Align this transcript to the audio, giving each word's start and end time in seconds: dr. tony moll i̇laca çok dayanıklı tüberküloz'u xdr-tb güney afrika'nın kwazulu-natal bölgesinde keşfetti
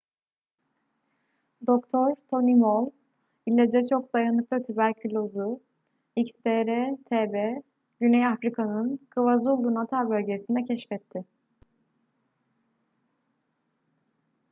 dr. 1.67 2.07
tony 2.29 2.55
moll 2.55 2.85
i̇laca 3.49 3.79
çok 3.89 4.13
dayanıklı 4.13 4.63
tüberküloz'u 4.63 5.61
xdr-tb 6.17 7.63
güney 7.99 8.25
afrika'nın 8.27 8.97
kwazulu-natal 9.11 10.09
bölgesinde 10.09 10.63
keşfetti 10.63 11.25